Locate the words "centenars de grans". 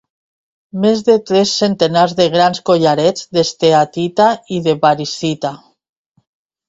1.57-2.63